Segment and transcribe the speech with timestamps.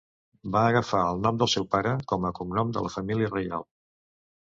[0.53, 3.67] Va agafar el nom del seu pare com a cognom de la família reial.